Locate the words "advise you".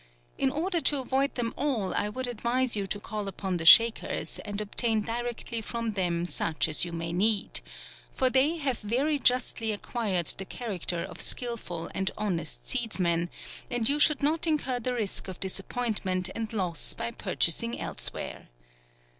2.25-2.87